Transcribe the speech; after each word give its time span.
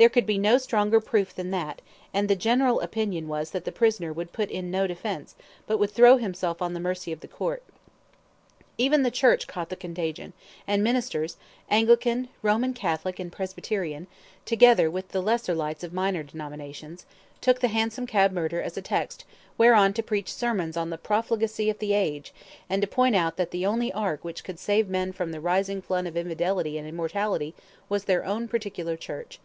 There 0.00 0.08
could 0.08 0.24
be 0.24 0.38
no 0.38 0.56
stronger 0.56 0.98
proof 0.98 1.34
than 1.34 1.50
that, 1.50 1.82
and 2.14 2.26
the 2.26 2.34
general 2.34 2.80
opinion 2.80 3.28
was 3.28 3.50
that 3.50 3.66
the 3.66 3.70
prisoner 3.70 4.14
would 4.14 4.32
put 4.32 4.50
in 4.50 4.70
no 4.70 4.86
defence, 4.86 5.34
but 5.66 5.78
would 5.78 5.90
throw 5.90 6.16
himself 6.16 6.62
on 6.62 6.72
the 6.72 6.80
mercy 6.80 7.12
of 7.12 7.20
the 7.20 7.28
court. 7.28 7.62
Even 8.78 9.02
the 9.02 9.10
church 9.10 9.46
caught 9.46 9.68
the 9.68 9.76
contagion, 9.76 10.32
and 10.66 10.82
ministers 10.82 11.36
Anglican, 11.68 12.28
Roman 12.40 12.72
Catholic, 12.72 13.18
and 13.20 13.30
Presbyterian, 13.30 14.06
together 14.46 14.90
with 14.90 15.08
the 15.08 15.20
lesser 15.20 15.54
lights 15.54 15.84
of 15.84 15.92
minor 15.92 16.22
denominations 16.22 17.04
took 17.42 17.60
the 17.60 17.68
hansom 17.68 18.06
cab 18.06 18.32
murder 18.32 18.62
as 18.62 18.78
a 18.78 18.80
text 18.82 19.26
whereon 19.58 19.92
to 19.92 20.02
preach 20.02 20.32
sermons 20.32 20.78
on 20.78 20.88
the 20.88 20.96
profligacy 20.96 21.68
of 21.68 21.78
the 21.78 21.92
age, 21.92 22.32
and 22.70 22.80
to 22.80 22.88
point 22.88 23.16
out 23.16 23.36
that 23.36 23.50
the 23.50 23.66
only 23.66 23.92
ark 23.92 24.24
which 24.24 24.44
could 24.44 24.58
save 24.58 24.88
men 24.88 25.12
from 25.12 25.30
the 25.30 25.40
rising 25.42 25.82
flood 25.82 26.06
of 26.06 26.16
infidelity 26.16 26.78
and 26.78 26.88
immorality 26.88 27.54
was 27.90 28.04
their 28.04 28.24
own 28.24 28.48
particular 28.48 28.96
church. 28.96 29.38